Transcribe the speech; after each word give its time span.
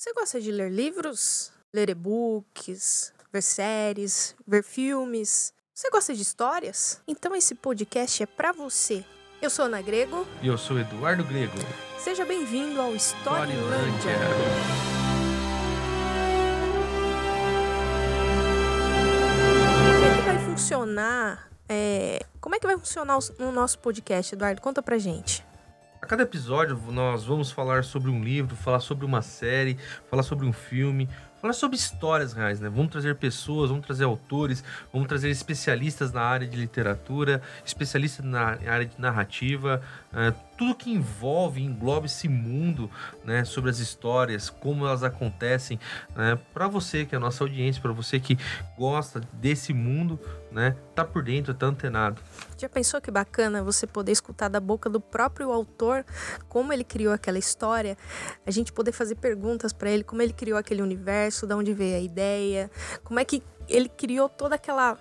Você 0.00 0.14
gosta 0.14 0.40
de 0.40 0.50
ler 0.50 0.72
livros? 0.72 1.52
Ler 1.74 1.90
e-books, 1.90 3.12
ver 3.30 3.42
séries, 3.42 4.34
ver 4.48 4.64
filmes? 4.64 5.52
Você 5.74 5.90
gosta 5.90 6.14
de 6.14 6.22
histórias? 6.22 7.02
Então 7.06 7.36
esse 7.36 7.54
podcast 7.54 8.22
é 8.22 8.24
para 8.24 8.50
você. 8.50 9.04
Eu 9.42 9.50
sou 9.50 9.66
Ana 9.66 9.82
Grego. 9.82 10.26
E 10.40 10.46
eu 10.46 10.56
sou 10.56 10.78
Eduardo 10.80 11.22
Grego. 11.22 11.52
Seja 11.98 12.24
bem-vindo 12.24 12.80
ao 12.80 12.96
Storylândia. 12.96 14.16
Como 19.98 20.06
é 20.06 20.16
que 20.16 20.22
vai 20.22 20.38
funcionar? 20.46 21.50
é, 21.68 22.24
Como 22.40 22.54
é 22.54 22.58
que 22.58 22.66
vai 22.66 22.78
funcionar 22.78 23.18
o 23.38 23.52
nosso 23.52 23.78
podcast, 23.78 24.34
Eduardo? 24.34 24.62
Conta 24.62 24.82
pra 24.82 24.96
gente. 24.96 25.44
A 26.02 26.06
cada 26.06 26.22
episódio 26.22 26.80
nós 26.90 27.24
vamos 27.24 27.50
falar 27.50 27.84
sobre 27.84 28.10
um 28.10 28.24
livro, 28.24 28.56
falar 28.56 28.80
sobre 28.80 29.04
uma 29.04 29.20
série, 29.20 29.76
falar 30.08 30.22
sobre 30.22 30.46
um 30.46 30.52
filme, 30.52 31.06
falar 31.42 31.52
sobre 31.52 31.76
histórias 31.76 32.32
reais, 32.32 32.58
né? 32.58 32.70
Vamos 32.70 32.90
trazer 32.90 33.16
pessoas, 33.16 33.68
vamos 33.68 33.84
trazer 33.84 34.04
autores, 34.04 34.64
vamos 34.90 35.06
trazer 35.06 35.28
especialistas 35.28 36.10
na 36.10 36.22
área 36.22 36.46
de 36.46 36.56
literatura, 36.56 37.42
especialistas 37.64 38.24
na 38.24 38.58
área 38.66 38.86
de 38.86 38.98
narrativa, 38.98 39.82
eh, 40.14 40.32
tudo 40.56 40.74
que 40.74 40.90
envolve, 40.90 41.62
engloba 41.62 42.06
esse 42.06 42.28
mundo, 42.28 42.90
né? 43.22 43.44
Sobre 43.44 43.68
as 43.68 43.78
histórias, 43.78 44.48
como 44.48 44.86
elas 44.86 45.02
acontecem, 45.02 45.78
né? 46.16 46.38
Para 46.54 46.66
você 46.66 47.04
que 47.04 47.14
é 47.14 47.18
a 47.18 47.20
nossa 47.20 47.44
audiência, 47.44 47.82
para 47.82 47.92
você 47.92 48.18
que 48.18 48.38
gosta 48.76 49.20
desse 49.34 49.74
mundo, 49.74 50.18
né? 50.52 50.76
Tá 50.94 51.04
por 51.04 51.22
dentro, 51.22 51.54
tá 51.54 51.66
antenado. 51.66 52.20
Já 52.58 52.68
pensou 52.68 53.00
que 53.00 53.10
bacana 53.10 53.62
você 53.62 53.86
poder 53.86 54.12
escutar 54.12 54.48
da 54.48 54.60
boca 54.60 54.88
do 54.90 55.00
próprio 55.00 55.50
autor 55.52 56.04
como 56.48 56.72
ele 56.72 56.84
criou 56.84 57.12
aquela 57.12 57.38
história? 57.38 57.96
A 58.46 58.50
gente 58.50 58.72
poder 58.72 58.92
fazer 58.92 59.14
perguntas 59.14 59.72
para 59.72 59.90
ele, 59.90 60.02
como 60.04 60.20
ele 60.22 60.32
criou 60.32 60.58
aquele 60.58 60.82
universo, 60.82 61.46
de 61.46 61.54
onde 61.54 61.72
veio 61.72 61.96
a 61.96 62.00
ideia, 62.00 62.70
como 63.04 63.20
é 63.20 63.24
que 63.24 63.42
ele 63.68 63.88
criou 63.88 64.28
toda 64.28 64.54
aquela 64.56 64.98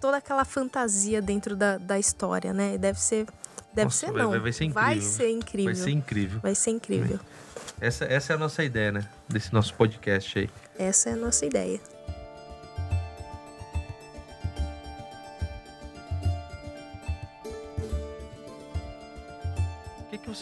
toda 0.00 0.16
aquela 0.16 0.44
fantasia 0.44 1.22
dentro 1.22 1.54
da, 1.54 1.78
da 1.78 1.96
história, 1.98 2.52
né? 2.52 2.76
Deve 2.76 2.98
ser 3.00 3.26
deve 3.72 3.84
Nossa, 3.84 4.06
ser 4.06 4.12
vai- 4.12 4.22
não. 4.22 4.30
vai- 4.30 4.40
vai 4.40 4.52
ser 4.52 4.68
Vai 4.70 4.94
incrível. 4.96 5.10
ser 5.12 5.28
incrível. 5.30 5.72
Vai 5.72 5.74
ser 5.76 5.90
incrível. 5.92 6.40
Vai 6.42 6.54
ser 6.54 6.70
incrível. 6.70 7.20
Essa, 7.80 8.04
essa 8.04 8.32
é 8.32 8.36
a 8.36 8.38
nossa 8.38 8.62
ideia, 8.62 8.92
né? 8.92 9.08
Desse 9.28 9.52
nosso 9.52 9.72
podcast 9.74 10.38
aí. 10.38 10.50
Essa 10.78 11.10
é 11.10 11.12
a 11.14 11.16
nossa 11.16 11.46
ideia. 11.46 11.80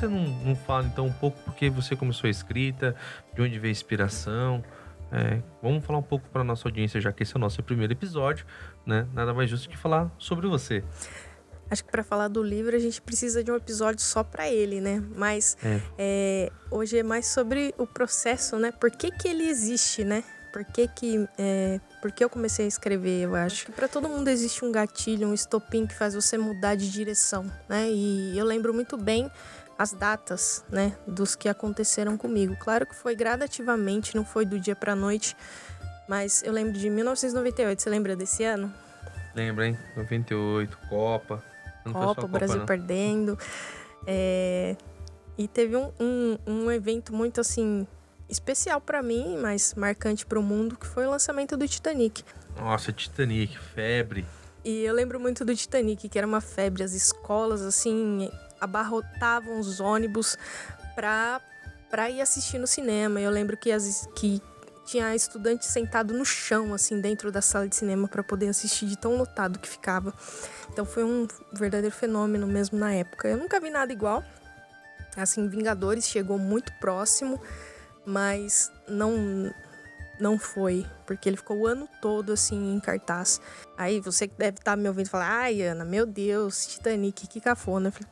Você 0.00 0.08
não, 0.08 0.24
não 0.44 0.56
fala 0.56 0.86
então 0.86 1.06
um 1.06 1.12
pouco 1.12 1.38
porque 1.44 1.68
você 1.70 1.94
começou 1.94 2.26
a 2.28 2.30
escrita, 2.30 2.94
de 3.34 3.42
onde 3.42 3.58
veio 3.58 3.70
a 3.70 3.72
inspiração? 3.72 4.64
É, 5.12 5.42
vamos 5.62 5.84
falar 5.84 5.98
um 5.98 6.02
pouco 6.02 6.28
para 6.30 6.44
nossa 6.44 6.68
audiência, 6.68 7.00
já 7.00 7.12
que 7.12 7.22
esse 7.24 7.34
é 7.34 7.36
o 7.36 7.40
nosso 7.40 7.62
primeiro 7.62 7.92
episódio, 7.92 8.46
né? 8.86 9.06
Nada 9.12 9.34
mais 9.34 9.50
justo 9.50 9.68
que 9.68 9.76
falar 9.76 10.10
sobre 10.18 10.46
você. 10.46 10.84
Acho 11.68 11.84
que 11.84 11.90
para 11.90 12.02
falar 12.02 12.28
do 12.28 12.42
livro 12.42 12.74
a 12.74 12.78
gente 12.78 13.00
precisa 13.00 13.44
de 13.44 13.50
um 13.50 13.56
episódio 13.56 14.00
só 14.02 14.24
para 14.24 14.48
ele, 14.48 14.80
né? 14.80 15.02
Mas 15.14 15.56
É. 15.62 15.80
é, 15.98 16.52
hoje 16.70 16.98
é 16.98 17.02
mais 17.02 17.26
sobre 17.26 17.74
o 17.78 17.86
processo, 17.86 18.56
né? 18.56 18.72
Por 18.72 18.90
que, 18.90 19.10
que 19.10 19.28
ele 19.28 19.48
existe, 19.48 20.04
né? 20.04 20.24
Por 20.52 20.64
que, 20.64 20.88
que 20.88 21.28
é, 21.38 21.80
por 22.02 22.10
que 22.10 22.24
eu 22.24 22.30
comecei 22.30 22.64
a 22.64 22.68
escrever? 22.68 23.22
Eu 23.22 23.36
acho 23.36 23.66
que 23.66 23.72
para 23.72 23.86
todo 23.86 24.08
mundo 24.08 24.26
existe 24.28 24.64
um 24.64 24.72
gatilho, 24.72 25.28
um 25.28 25.34
estopim 25.34 25.86
que 25.86 25.94
faz 25.94 26.12
você 26.14 26.36
mudar 26.36 26.74
de 26.74 26.90
direção, 26.90 27.44
né? 27.68 27.88
E 27.88 28.36
eu 28.36 28.44
lembro 28.44 28.74
muito 28.74 28.96
bem 28.96 29.30
as 29.80 29.92
datas, 29.92 30.62
né, 30.68 30.94
dos 31.06 31.34
que 31.34 31.48
aconteceram 31.48 32.14
comigo. 32.14 32.54
Claro 32.60 32.84
que 32.84 32.94
foi 32.94 33.14
gradativamente, 33.16 34.14
não 34.14 34.26
foi 34.26 34.44
do 34.44 34.60
dia 34.60 34.76
para 34.76 34.94
noite, 34.94 35.34
mas 36.06 36.42
eu 36.42 36.52
lembro 36.52 36.74
de 36.74 36.90
1998. 36.90 37.80
Você 37.80 37.88
lembra 37.88 38.14
desse 38.14 38.44
ano? 38.44 38.70
Lembra, 39.34 39.68
hein? 39.68 39.78
98, 39.96 40.76
Copa. 40.86 41.42
Não 41.82 41.94
Copa, 41.94 42.26
o 42.26 42.28
Brasil 42.28 42.58
não. 42.58 42.66
perdendo. 42.66 43.38
É, 44.06 44.76
E 45.38 45.48
teve 45.48 45.74
um, 45.74 45.90
um, 45.98 46.38
um 46.46 46.70
evento 46.70 47.14
muito 47.14 47.40
assim 47.40 47.86
especial 48.28 48.82
pra 48.82 49.02
mim, 49.02 49.38
mas 49.40 49.72
marcante 49.74 50.26
pro 50.26 50.42
mundo, 50.42 50.76
que 50.76 50.86
foi 50.86 51.06
o 51.06 51.10
lançamento 51.10 51.56
do 51.56 51.66
Titanic. 51.66 52.22
Nossa, 52.54 52.92
Titanic, 52.92 53.58
febre. 53.58 54.26
E 54.62 54.82
eu 54.82 54.92
lembro 54.94 55.18
muito 55.18 55.42
do 55.42 55.56
Titanic, 55.56 56.06
que 56.06 56.18
era 56.18 56.26
uma 56.26 56.42
febre, 56.42 56.82
as 56.82 56.92
escolas 56.92 57.62
assim 57.62 58.30
abarrotavam 58.60 59.58
os 59.58 59.80
ônibus 59.80 60.36
pra, 60.94 61.40
pra 61.88 62.10
ir 62.10 62.20
assistir 62.20 62.58
no 62.58 62.66
cinema. 62.66 63.20
Eu 63.20 63.30
lembro 63.30 63.56
que, 63.56 63.72
as, 63.72 64.08
que 64.14 64.42
tinha 64.84 65.14
estudante 65.14 65.64
sentado 65.66 66.12
no 66.12 66.24
chão, 66.24 66.74
assim, 66.74 67.00
dentro 67.00 67.30
da 67.30 67.40
sala 67.40 67.68
de 67.68 67.76
cinema 67.76 68.08
para 68.08 68.22
poder 68.22 68.48
assistir 68.48 68.86
de 68.86 68.98
tão 68.98 69.16
lotado 69.16 69.58
que 69.58 69.68
ficava. 69.68 70.12
Então 70.72 70.84
foi 70.84 71.04
um 71.04 71.28
verdadeiro 71.52 71.94
fenômeno 71.94 72.46
mesmo 72.46 72.78
na 72.78 72.92
época. 72.92 73.28
Eu 73.28 73.36
nunca 73.36 73.60
vi 73.60 73.70
nada 73.70 73.92
igual. 73.92 74.24
Assim, 75.16 75.48
Vingadores 75.48 76.08
chegou 76.08 76.38
muito 76.38 76.72
próximo, 76.80 77.40
mas 78.04 78.70
não 78.88 79.52
não 80.20 80.38
foi, 80.38 80.84
porque 81.06 81.28
ele 81.28 81.36
ficou 81.38 81.60
o 81.60 81.66
ano 81.66 81.88
todo 82.02 82.32
assim 82.32 82.74
em 82.74 82.78
cartaz. 82.78 83.40
Aí 83.78 84.00
você 84.00 84.28
que 84.28 84.34
deve 84.36 84.58
estar 84.58 84.76
me 84.76 84.86
ouvindo 84.86 85.08
falar: 85.08 85.30
"Ai, 85.30 85.62
Ana, 85.62 85.84
meu 85.84 86.04
Deus, 86.04 86.66
Titanic, 86.66 87.26
que 87.26 87.40
cafona". 87.40 87.88
Eu 87.88 87.92
falei, 87.92 88.08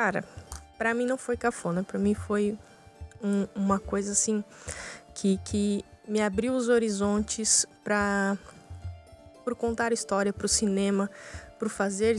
cara, 0.00 0.24
pra 0.78 0.94
mim 0.94 1.04
não 1.04 1.18
foi 1.18 1.36
cafona, 1.36 1.82
pra 1.84 1.98
mim 1.98 2.14
foi 2.14 2.56
um- 3.22 3.46
uma 3.54 3.78
coisa 3.78 4.12
assim 4.12 4.42
que, 5.14 5.38
que 5.44 5.84
me 6.08 6.22
abriu 6.22 6.54
os 6.54 6.70
horizontes 6.70 7.66
para 7.84 8.38
pro 9.44 9.54
contar 9.54 9.92
história, 9.92 10.32
pro 10.32 10.48
cinema, 10.48 11.10
pro 11.58 11.68
fazer 11.68 12.16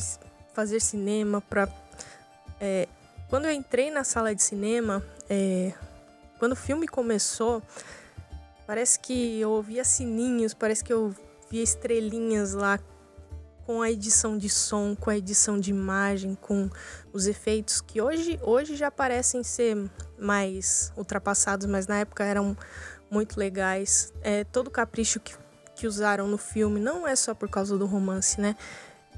fazer 0.53 0.79
cinema, 0.79 1.41
para 1.41 1.67
quando 3.27 3.45
eu 3.45 3.51
entrei 3.51 3.89
na 3.89 4.03
sala 4.03 4.35
de 4.35 4.43
cinema, 4.43 5.01
é, 5.27 5.73
quando 6.37 6.51
o 6.51 6.55
filme 6.55 6.87
começou, 6.87 7.63
parece 8.67 8.99
que 8.99 9.39
eu 9.39 9.49
ouvia 9.49 9.83
sininhos, 9.83 10.53
parece 10.53 10.83
que 10.83 10.93
eu 10.93 11.15
via 11.49 11.63
estrelinhas 11.63 12.53
lá 12.53 12.77
com 13.65 13.81
a 13.81 13.91
edição 13.91 14.37
de 14.37 14.49
som, 14.49 14.95
com 14.95 15.09
a 15.09 15.17
edição 15.17 15.59
de 15.59 15.69
imagem, 15.69 16.35
com 16.35 16.69
os 17.13 17.27
efeitos 17.27 17.81
que 17.81 18.01
hoje, 18.01 18.39
hoje 18.41 18.75
já 18.75 18.89
parecem 18.89 19.43
ser 19.43 19.89
mais 20.17 20.91
ultrapassados, 20.95 21.67
mas 21.67 21.87
na 21.87 21.99
época 21.99 22.23
eram 22.23 22.55
muito 23.09 23.39
legais. 23.39 24.13
É, 24.21 24.43
todo 24.43 24.67
o 24.67 24.71
capricho 24.71 25.19
que, 25.19 25.35
que 25.75 25.87
usaram 25.87 26.27
no 26.27 26.37
filme 26.37 26.79
não 26.79 27.07
é 27.07 27.15
só 27.15 27.33
por 27.33 27.49
causa 27.49 27.77
do 27.77 27.85
romance, 27.85 28.39
né? 28.39 28.55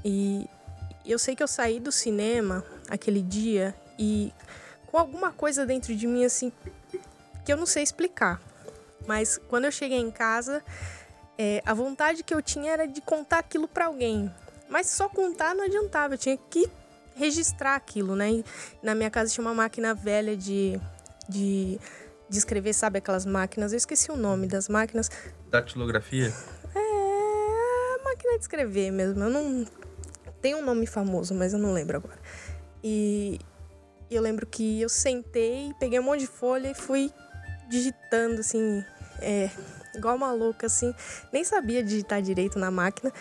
E 0.04 0.48
eu 1.04 1.18
sei 1.18 1.34
que 1.36 1.42
eu 1.42 1.48
saí 1.48 1.78
do 1.80 1.92
cinema 1.92 2.64
aquele 2.88 3.22
dia 3.22 3.74
e 3.98 4.32
com 4.86 4.98
alguma 4.98 5.32
coisa 5.32 5.66
dentro 5.66 5.94
de 5.94 6.06
mim 6.06 6.24
assim 6.24 6.52
que 7.44 7.52
eu 7.52 7.56
não 7.56 7.66
sei 7.66 7.82
explicar. 7.82 8.40
Mas 9.06 9.38
quando 9.48 9.66
eu 9.66 9.72
cheguei 9.72 9.98
em 9.98 10.10
casa, 10.10 10.62
é, 11.38 11.62
a 11.64 11.74
vontade 11.74 12.22
que 12.22 12.34
eu 12.34 12.40
tinha 12.42 12.72
era 12.72 12.86
de 12.86 13.00
contar 13.00 13.38
aquilo 13.38 13.66
para 13.68 13.86
alguém. 13.86 14.32
Mas 14.68 14.88
só 14.88 15.08
contar 15.08 15.54
não 15.54 15.64
adiantava, 15.64 16.14
eu 16.14 16.18
tinha 16.18 16.36
que 16.36 16.68
registrar 17.14 17.76
aquilo, 17.76 18.16
né? 18.16 18.30
E 18.30 18.44
na 18.82 18.94
minha 18.94 19.10
casa 19.10 19.32
tinha 19.32 19.44
uma 19.44 19.54
máquina 19.54 19.94
velha 19.94 20.36
de, 20.36 20.80
de, 21.28 21.78
de 22.28 22.38
escrever, 22.38 22.72
sabe 22.72 22.98
aquelas 22.98 23.24
máquinas? 23.26 23.72
Eu 23.72 23.76
esqueci 23.76 24.10
o 24.10 24.16
nome 24.16 24.46
das 24.46 24.68
máquinas. 24.68 25.10
Datilografia? 25.50 26.32
É 26.74 27.04
máquina 28.04 28.36
de 28.36 28.42
escrever 28.42 28.90
mesmo. 28.90 29.22
Eu 29.22 29.30
não. 29.30 29.66
Tem 30.40 30.54
um 30.54 30.62
nome 30.62 30.86
famoso, 30.86 31.34
mas 31.34 31.52
eu 31.52 31.58
não 31.58 31.72
lembro 31.72 31.96
agora. 31.96 32.18
E 32.82 33.38
eu 34.10 34.20
lembro 34.20 34.46
que 34.46 34.80
eu 34.80 34.88
sentei, 34.88 35.72
peguei 35.80 35.98
um 35.98 36.02
monte 36.02 36.20
de 36.20 36.26
folha 36.26 36.70
e 36.70 36.74
fui 36.74 37.10
digitando, 37.68 38.40
assim, 38.40 38.84
é, 39.20 39.48
igual 39.96 40.16
uma 40.16 40.32
louca, 40.32 40.66
assim. 40.66 40.94
Nem 41.32 41.44
sabia 41.44 41.82
digitar 41.82 42.20
direito 42.22 42.58
na 42.58 42.70
máquina, 42.70 43.12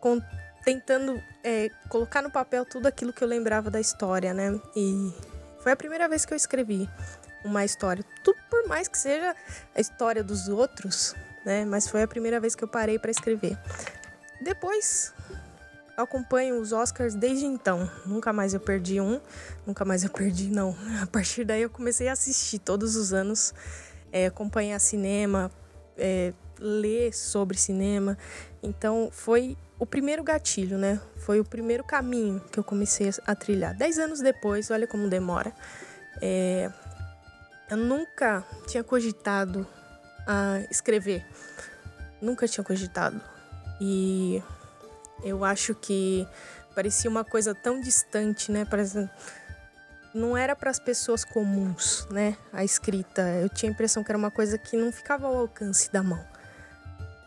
com- 0.00 0.20
tentando 0.64 1.20
é, 1.42 1.70
colocar 1.88 2.22
no 2.22 2.30
papel 2.30 2.64
tudo 2.64 2.86
aquilo 2.86 3.12
que 3.12 3.22
eu 3.22 3.28
lembrava 3.28 3.70
da 3.70 3.80
história, 3.80 4.32
né? 4.32 4.60
E 4.76 5.12
foi 5.60 5.72
a 5.72 5.76
primeira 5.76 6.08
vez 6.08 6.24
que 6.24 6.32
eu 6.32 6.36
escrevi 6.36 6.88
uma 7.44 7.64
história. 7.64 8.04
Tudo 8.22 8.38
por 8.50 8.66
mais 8.68 8.88
que 8.88 8.98
seja 8.98 9.34
a 9.74 9.80
história 9.80 10.22
dos 10.22 10.48
outros, 10.48 11.14
né? 11.44 11.64
Mas 11.64 11.88
foi 11.88 12.02
a 12.02 12.08
primeira 12.08 12.38
vez 12.40 12.54
que 12.54 12.62
eu 12.62 12.68
parei 12.68 12.98
para 12.98 13.10
escrever. 13.10 13.58
Depois 14.40 15.12
acompanho 15.96 16.60
os 16.60 16.72
Oscars 16.72 17.14
desde 17.14 17.44
então. 17.44 17.88
Nunca 18.06 18.32
mais 18.32 18.54
eu 18.54 18.60
perdi 18.60 19.00
um, 19.00 19.20
nunca 19.66 19.84
mais 19.84 20.02
eu 20.04 20.10
perdi, 20.10 20.48
não. 20.48 20.76
A 21.02 21.06
partir 21.06 21.44
daí 21.44 21.62
eu 21.62 21.70
comecei 21.70 22.08
a 22.08 22.12
assistir 22.12 22.58
todos 22.58 22.96
os 22.96 23.12
anos, 23.12 23.52
é, 24.10 24.26
acompanhar 24.26 24.78
cinema, 24.78 25.50
é, 25.96 26.32
ler 26.58 27.12
sobre 27.12 27.56
cinema. 27.58 28.16
Então 28.62 29.08
foi 29.10 29.56
o 29.78 29.86
primeiro 29.86 30.22
gatilho, 30.22 30.78
né? 30.78 31.00
Foi 31.16 31.40
o 31.40 31.44
primeiro 31.44 31.82
caminho 31.82 32.40
que 32.52 32.58
eu 32.58 32.64
comecei 32.64 33.10
a 33.26 33.34
trilhar. 33.34 33.76
Dez 33.76 33.98
anos 33.98 34.20
depois, 34.20 34.70
olha 34.70 34.86
como 34.86 35.08
demora. 35.08 35.52
É, 36.20 36.70
eu 37.70 37.76
nunca 37.76 38.44
tinha 38.66 38.84
cogitado 38.84 39.66
a 40.26 40.60
escrever. 40.70 41.26
Nunca 42.20 42.46
tinha 42.46 42.62
cogitado. 42.62 43.20
E 43.80 44.42
eu 45.24 45.44
acho 45.44 45.74
que 45.74 46.26
parecia 46.74 47.10
uma 47.10 47.24
coisa 47.24 47.54
tão 47.54 47.80
distante, 47.80 48.52
né? 48.52 48.64
Parece 48.64 49.08
não 50.14 50.36
era 50.36 50.54
para 50.54 50.70
as 50.70 50.78
pessoas 50.78 51.24
comuns, 51.24 52.06
né? 52.10 52.36
A 52.52 52.64
escrita. 52.64 53.22
Eu 53.40 53.48
tinha 53.48 53.70
a 53.70 53.72
impressão 53.72 54.04
que 54.04 54.10
era 54.10 54.18
uma 54.18 54.30
coisa 54.30 54.58
que 54.58 54.76
não 54.76 54.92
ficava 54.92 55.26
ao 55.26 55.38
alcance 55.38 55.90
da 55.92 56.02
mão. 56.02 56.24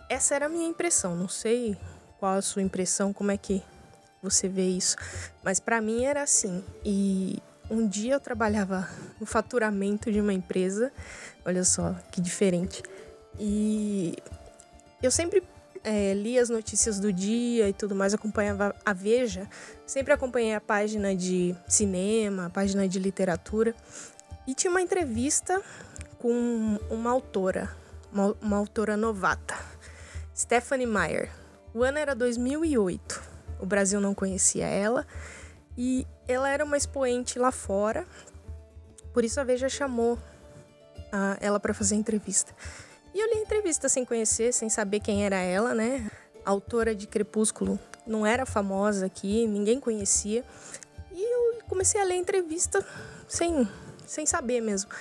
Essa 0.10 0.36
era 0.36 0.46
a 0.46 0.50
minha 0.50 0.68
impressão. 0.68 1.16
Não 1.16 1.28
sei 1.28 1.78
qual 2.20 2.36
a 2.36 2.42
sua 2.42 2.62
impressão, 2.62 3.12
como 3.12 3.32
é 3.32 3.38
que 3.38 3.64
você 4.22 4.48
vê 4.48 4.68
isso, 4.68 4.96
mas 5.44 5.60
para 5.60 5.80
mim 5.80 6.04
era 6.04 6.24
assim. 6.24 6.64
E 6.84 7.42
um 7.70 7.88
dia 7.88 8.14
eu 8.14 8.20
trabalhava 8.20 8.90
no 9.20 9.26
faturamento 9.26 10.12
de 10.12 10.20
uma 10.20 10.34
empresa, 10.34 10.92
olha 11.46 11.64
só 11.64 11.94
que 12.12 12.20
diferente. 12.20 12.82
E 13.40 14.16
eu 15.02 15.12
sempre 15.12 15.44
é, 15.86 16.16
li 16.16 16.40
as 16.40 16.50
notícias 16.50 17.00
do 17.00 17.14
dia 17.14 17.70
e 17.70 17.74
tudo 17.74 17.94
mais, 17.94 18.14
acompanhava 18.14 18.76
a 18.84 18.92
Veja, 18.92 19.48
sempre 19.86 20.12
acompanhei 20.12 20.56
a 20.56 20.60
página 20.60 21.16
de 21.16 21.56
cinema, 21.68 22.48
a 22.48 22.50
página 22.50 22.88
de 22.88 22.98
literatura. 22.98 23.76
E 24.48 24.56
tinha 24.56 24.72
uma 24.72 24.82
entrevista 24.82 25.62
com 26.18 26.80
uma 26.90 27.12
autora, 27.12 27.70
uma, 28.12 28.36
uma 28.42 28.58
autora 28.58 28.98
novata, 28.98 29.56
Stephanie 30.36 30.88
Meyer. 30.88 31.30
O 31.72 31.84
ano 31.84 32.00
era 32.00 32.16
2008. 32.16 33.22
O 33.60 33.66
Brasil 33.66 34.02
não 34.02 34.16
conhecia 34.16 34.66
ela 34.66 35.06
e 35.78 36.08
ela 36.28 36.50
era 36.50 36.66
uma 36.66 36.78
expoente 36.78 37.38
lá 37.38 37.52
fora. 37.52 38.08
Por 39.14 39.24
isso 39.24 39.40
a 39.40 39.44
Veja 39.44 39.70
chamou 39.70 40.18
a, 41.12 41.38
ela 41.40 41.60
para 41.60 41.74
fazer 41.74 41.94
a 41.94 41.98
entrevista. 41.98 42.54
E 43.16 43.20
eu 43.22 43.28
li 43.28 43.40
a 43.40 43.42
entrevista 43.44 43.88
sem 43.88 44.04
conhecer, 44.04 44.54
sem 44.54 44.68
saber 44.68 45.00
quem 45.00 45.26
era 45.26 45.38
ela, 45.38 45.74
né? 45.74 46.12
A 46.44 46.50
autora 46.50 46.94
de 46.94 47.08
Crepúsculo 47.08 47.80
não 48.06 48.26
era 48.26 48.46
famosa 48.46 49.06
aqui, 49.06 49.48
ninguém 49.48 49.80
conhecia. 49.80 50.44
E 51.14 51.24
eu 51.24 51.64
comecei 51.66 52.02
a 52.02 52.04
ler 52.04 52.16
a 52.16 52.18
entrevista 52.18 52.86
sem, 53.26 53.66
sem 54.06 54.26
saber 54.26 54.60
mesmo. 54.60 54.92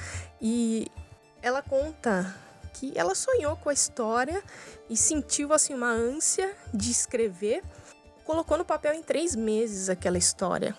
E 0.40 0.86
ela 1.42 1.60
conta 1.60 2.32
que 2.74 2.92
ela 2.94 3.16
sonhou 3.16 3.56
com 3.56 3.68
a 3.68 3.72
história 3.72 4.40
e 4.88 4.96
sentiu 4.96 5.52
assim 5.52 5.74
uma 5.74 5.90
ânsia 5.90 6.54
de 6.72 6.92
escrever. 6.92 7.64
Colocou 8.24 8.56
no 8.56 8.64
papel 8.64 8.94
em 8.94 9.02
três 9.02 9.34
meses 9.34 9.88
aquela 9.88 10.18
história. 10.18 10.76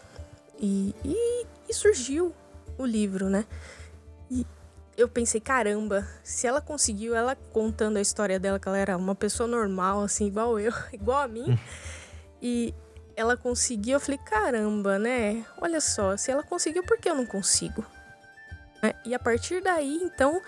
E, 0.58 0.96
e, 1.04 1.46
e 1.68 1.74
surgiu 1.74 2.34
o 2.78 2.86
livro, 2.86 3.30
né? 3.30 3.46
Eu 4.98 5.10
pensei, 5.10 5.42
caramba, 5.42 6.08
se 6.24 6.48
ela 6.48 6.62
conseguiu, 6.62 7.16
ela 7.16 7.36
contando 7.36 7.98
a 7.98 8.02
história 8.02 8.40
dela, 8.40 8.60
que 8.60 8.68
ela 8.68 8.78
era 8.78 8.98
uma 8.98 9.14
pessoa 9.14 9.48
normal, 9.48 10.02
assim, 10.02 10.28
igual 10.28 10.60
eu, 10.60 10.72
igual 10.94 11.22
a 11.22 11.28
mim, 11.28 11.60
e 12.42 12.74
ela 13.16 13.36
conseguiu, 13.36 13.94
eu 13.94 14.00
falei, 14.00 14.20
caramba, 14.26 14.98
né? 14.98 15.46
Olha 15.62 15.82
só, 15.82 16.16
se 16.16 16.32
ela 16.32 16.44
conseguiu, 16.44 16.84
por 16.84 16.98
que 16.98 17.10
eu 17.10 17.16
não 17.16 17.26
consigo? 17.26 17.86
É, 18.82 18.96
e 19.06 19.16
a 19.16 19.20
partir 19.20 19.62
daí, 19.62 20.00
então, 20.04 20.42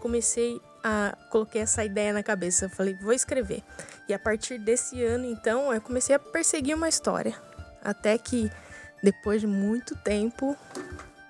comecei 0.00 0.60
a 0.82 1.16
coloquei 1.30 1.62
essa 1.62 1.84
ideia 1.84 2.12
na 2.12 2.22
cabeça. 2.22 2.64
Eu 2.64 2.70
falei, 2.70 2.94
vou 2.94 3.12
escrever. 3.12 3.62
E 4.08 4.14
a 4.14 4.18
partir 4.18 4.58
desse 4.58 5.02
ano, 5.02 5.24
então, 5.24 5.72
eu 5.72 5.80
comecei 5.80 6.14
a 6.14 6.18
perseguir 6.18 6.74
uma 6.74 6.88
história. 6.88 7.34
Até 7.82 8.18
que, 8.18 8.50
depois 9.02 9.40
de 9.40 9.46
muito 9.46 9.94
tempo, 9.96 10.56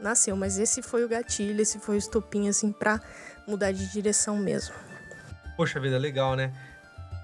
nasceu, 0.02 0.36
mas 0.36 0.58
esse 0.58 0.82
foi 0.82 1.04
o 1.04 1.08
gatilho, 1.08 1.60
esse 1.60 1.78
foi 1.78 1.96
o 1.96 1.98
estopim, 1.98 2.48
assim, 2.48 2.72
pra 2.72 3.00
mudar 3.46 3.72
de 3.72 3.90
direção 3.92 4.36
mesmo. 4.36 4.74
Poxa 5.56 5.80
vida, 5.80 5.98
legal, 5.98 6.36
né? 6.36 6.52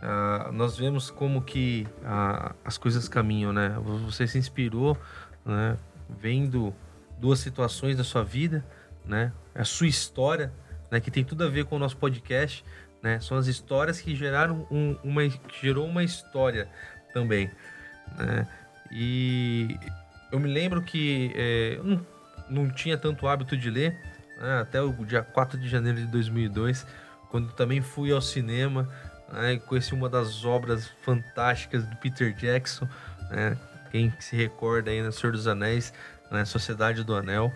Uh, 0.02 0.52
nós 0.52 0.76
vemos 0.76 1.10
como 1.10 1.42
que 1.42 1.86
uh, 2.02 2.54
as 2.64 2.78
coisas 2.78 3.08
caminham, 3.08 3.52
né? 3.52 3.76
Você 4.04 4.26
se 4.26 4.38
inspirou, 4.38 4.96
né? 5.44 5.76
Vendo 6.08 6.74
duas 7.18 7.40
situações 7.40 7.96
da 7.96 8.04
sua 8.04 8.22
vida, 8.22 8.64
né? 9.04 9.32
A 9.54 9.64
sua 9.64 9.88
história, 9.88 10.52
né? 10.90 11.00
Que 11.00 11.10
tem 11.10 11.24
tudo 11.24 11.44
a 11.44 11.48
ver 11.48 11.64
com 11.64 11.76
o 11.76 11.78
nosso 11.78 11.96
podcast, 11.96 12.64
né? 13.02 13.18
São 13.20 13.36
as 13.36 13.46
histórias 13.46 14.00
que 14.00 14.14
geraram 14.14 14.66
um, 14.70 14.96
uma, 15.02 15.28
que 15.28 15.60
gerou 15.60 15.86
uma 15.86 16.04
história 16.04 16.68
também, 17.12 17.50
né? 18.16 18.46
E 18.90 19.76
eu 20.30 20.38
me 20.38 20.48
lembro 20.48 20.82
que 20.82 21.32
é, 21.34 21.80
um, 21.82 22.00
não 22.50 22.68
tinha 22.68 22.96
tanto 22.96 23.26
hábito 23.26 23.56
de 23.56 23.70
ler, 23.70 23.96
né, 24.40 24.60
até 24.60 24.80
o 24.80 24.92
dia 25.04 25.22
4 25.22 25.58
de 25.58 25.68
janeiro 25.68 25.98
de 25.98 26.06
2002, 26.06 26.86
quando 27.30 27.52
também 27.52 27.80
fui 27.80 28.12
ao 28.12 28.20
cinema 28.20 28.88
né, 29.32 29.54
e 29.54 29.60
conheci 29.60 29.94
uma 29.94 30.08
das 30.08 30.44
obras 30.44 30.88
fantásticas 31.02 31.84
do 31.86 31.96
Peter 31.96 32.32
Jackson, 32.32 32.88
né, 33.30 33.56
quem 33.90 34.12
se 34.18 34.36
recorda 34.36 34.90
aí, 34.90 35.02
no 35.02 35.12
Senhor 35.12 35.32
dos 35.32 35.46
Anéis, 35.46 35.92
né, 36.30 36.44
Sociedade 36.44 37.02
do 37.02 37.14
Anel. 37.14 37.52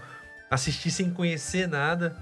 Assisti 0.51 0.91
sem 0.91 1.11
conhecer 1.11 1.67
nada, 1.67 2.17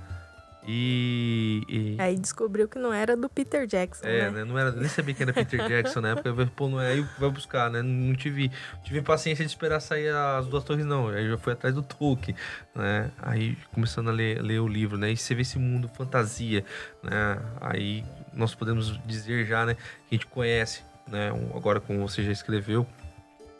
e, 0.72 1.64
e, 1.68 1.96
Aí 2.00 2.16
descobriu 2.16 2.68
que 2.68 2.78
não 2.78 2.92
era 2.92 3.16
do 3.16 3.28
Peter 3.28 3.66
Jackson. 3.66 4.06
É, 4.06 4.30
né? 4.30 4.30
né? 4.30 4.44
Não 4.44 4.56
era, 4.56 4.70
nem 4.70 4.88
sabia 4.88 5.12
que 5.12 5.20
era 5.20 5.32
Peter 5.32 5.66
Jackson 5.66 6.00
na 6.00 6.10
época. 6.10 6.48
Pô, 6.54 6.68
não 6.68 6.80
é 6.80 6.92
aí 6.92 7.04
vai 7.18 7.28
buscar, 7.28 7.68
né? 7.68 7.82
Não 7.82 8.14
tive, 8.14 8.52
tive 8.84 9.02
paciência 9.02 9.44
de 9.44 9.50
esperar 9.50 9.80
sair 9.80 10.14
as 10.14 10.46
duas 10.46 10.62
torres, 10.62 10.86
não. 10.86 11.08
Aí 11.08 11.28
já 11.28 11.36
fui 11.36 11.52
atrás 11.52 11.74
do 11.74 11.82
Tolkien, 11.82 12.36
né? 12.72 13.10
Aí 13.20 13.58
começando 13.74 14.10
a 14.10 14.12
ler, 14.12 14.40
ler 14.40 14.60
o 14.60 14.68
livro, 14.68 14.96
né? 14.96 15.10
E 15.10 15.16
você 15.16 15.34
vê 15.34 15.42
esse 15.42 15.58
mundo 15.58 15.88
fantasia, 15.88 16.64
né? 17.02 17.40
Aí 17.60 18.04
nós 18.32 18.54
podemos 18.54 18.96
dizer 19.04 19.44
já, 19.46 19.66
né? 19.66 19.74
Que 19.74 20.14
a 20.14 20.14
gente 20.14 20.26
conhece, 20.26 20.82
né? 21.08 21.30
Agora, 21.52 21.80
como 21.80 22.08
você 22.08 22.22
já 22.22 22.30
escreveu, 22.30 22.86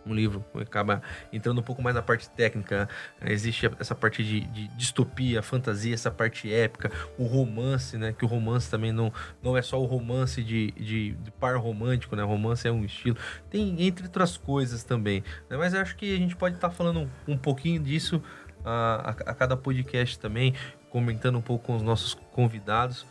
um 0.05 0.15
livro, 0.15 0.45
acaba 0.55 1.03
entrando 1.33 1.61
um 1.61 1.63
pouco 1.63 1.83
mais 1.83 1.95
na 1.95 2.03
parte 2.03 2.29
técnica. 2.31 2.89
Né? 3.21 3.33
Existe 3.33 3.71
essa 3.79 3.95
parte 3.95 4.25
de, 4.25 4.41
de, 4.41 4.69
distopia, 4.69 5.43
fantasia, 5.43 5.95
essa 5.95 6.11
parte 6.11 6.53
épica, 6.53 6.91
o 7.19 7.25
romance, 7.25 7.97
né? 7.97 8.13
Que 8.13 8.25
o 8.25 8.29
romance 8.29 8.71
também 8.71 8.93
não, 8.93 9.13
não 9.43 9.57
é 9.57 9.63
só 9.63 9.81
o 9.81 9.85
romance 9.85 10.43
de, 10.43 10.73
de, 10.73 11.13
de 11.13 11.31
par 11.33 11.57
romântico, 11.57 12.17
né? 12.17 12.23
Romance 12.23 12.67
é 12.67 12.73
um 12.73 12.85
estilo. 12.85 13.17
Tem 13.51 13.83
entre 13.83 14.05
outras 14.05 14.37
coisas 14.37 14.85
também. 14.85 15.23
Né? 15.49 15.57
Mas 15.57 15.75
eu 15.75 15.81
acho 15.81 15.97
que 15.97 16.15
a 16.15 16.19
gente 16.19 16.37
pode 16.37 16.57
estar 16.57 16.69
tá 16.69 16.75
falando 16.75 17.01
um, 17.01 17.33
um, 17.33 17.39
pouquinho 17.39 17.81
disso 17.81 18.23
a, 18.65 19.11
a, 19.27 19.31
a, 19.31 19.35
cada 19.35 19.57
podcast 19.57 20.19
também, 20.19 20.55
comentando 20.91 21.39
um 21.39 21.43
pouco 21.43 21.67
com 21.67 21.77
os 21.77 21.83
nossos 21.83 22.15
convidados. 22.33 23.07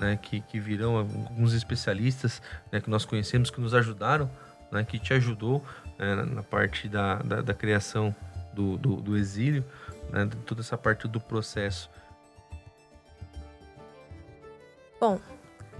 Né, 0.00 0.18
que, 0.20 0.40
que 0.40 0.58
virão 0.58 0.96
alguns 0.96 1.52
especialistas 1.52 2.40
né, 2.72 2.80
que 2.80 2.88
nós 2.88 3.04
conhecemos 3.04 3.50
que 3.50 3.60
nos 3.60 3.74
ajudaram, 3.74 4.28
né, 4.72 4.82
que 4.82 4.98
te 4.98 5.12
ajudou 5.12 5.62
né, 6.02 6.24
na 6.24 6.42
parte 6.42 6.88
da, 6.88 7.16
da, 7.16 7.40
da 7.40 7.54
criação 7.54 8.14
do, 8.52 8.76
do, 8.76 8.96
do 8.96 9.16
exílio, 9.16 9.64
né, 10.10 10.28
toda 10.44 10.60
essa 10.60 10.76
parte 10.76 11.06
do 11.06 11.20
processo. 11.20 11.88
Bom, 15.00 15.20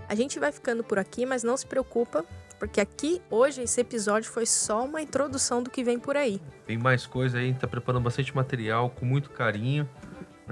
a 0.09 0.15
gente 0.15 0.39
vai 0.39 0.53
ficando 0.53 0.83
por 0.83 0.99
aqui, 0.99 1.27
mas 1.27 1.43
não 1.43 1.57
se 1.57 1.67
preocupa, 1.67 2.25
porque 2.59 2.81
aqui 2.81 3.21
hoje 3.31 3.63
esse 3.63 3.81
episódio 3.81 4.31
foi 4.31 4.47
só 4.47 4.85
uma 4.85 5.01
introdução 5.03 5.63
do 5.63 5.71
que 5.71 5.85
vem 5.85 5.99
por 5.99 6.17
aí. 6.17 6.41
Tem 6.67 6.79
mais 6.79 7.07
coisa 7.07 7.39
aí, 7.39 7.45
a 7.45 7.47
gente 7.49 7.61
tá 7.61 7.69
preparando 7.69 8.03
bastante 8.03 8.35
material 8.35 8.91
com 8.91 9.05
muito 9.05 9.31
carinho 9.31 9.89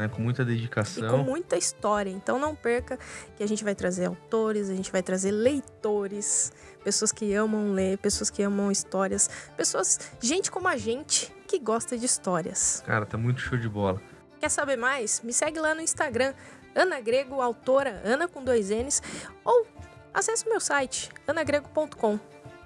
né, 0.01 0.09
com 0.09 0.21
muita 0.21 0.45
dedicação. 0.45 1.07
E 1.07 1.11
com 1.11 1.19
muita 1.19 1.57
história. 1.57 2.11
Então 2.11 2.39
não 2.39 2.55
perca 2.55 2.99
que 3.37 3.43
a 3.43 3.47
gente 3.47 3.63
vai 3.63 3.75
trazer 3.75 4.07
autores, 4.07 4.69
a 4.69 4.75
gente 4.75 4.91
vai 4.91 5.03
trazer 5.03 5.31
leitores, 5.31 6.53
pessoas 6.83 7.13
que 7.13 7.35
amam 7.35 7.73
ler, 7.73 7.99
pessoas 7.99 8.31
que 8.31 8.43
amam 8.43 8.71
histórias, 8.71 9.29
pessoas, 9.57 9.99
gente 10.21 10.51
como 10.51 10.67
a 10.69 10.77
gente 10.77 11.33
que 11.47 11.59
gosta 11.59 11.97
de 11.97 12.07
histórias. 12.07 12.83
Cara, 12.87 13.05
tá 13.07 13.19
muito 13.19 13.41
show 13.41 13.59
de 13.59 13.69
bola. 13.69 14.01
Quer 14.41 14.49
saber 14.49 14.77
mais? 14.77 15.21
Me 15.23 15.33
segue 15.33 15.61
lá 15.61 15.75
no 15.75 15.81
Instagram, 15.81 16.33
Ana 16.75 17.01
Grego, 17.01 17.41
autora, 17.41 18.01
Ana 18.05 18.27
com 18.27 18.43
dois 18.43 18.71
N's, 18.71 19.03
ou 19.45 19.67
acesse 20.15 20.47
o 20.47 20.49
meu 20.49 20.61
site, 20.61 21.11
anagrego.com. 21.27 22.19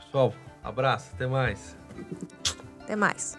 Pessoal, 0.04 0.32
abraço, 0.62 1.10
até 1.14 1.26
mais. 1.26 1.76
Até 2.82 2.94
mais. 2.94 3.36